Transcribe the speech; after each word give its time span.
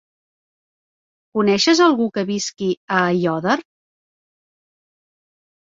Coneixes 1.39 1.83
algú 1.89 2.09
que 2.17 2.25
visqui 2.31 2.73
a 2.99 3.05
Aiòder? 3.13 3.59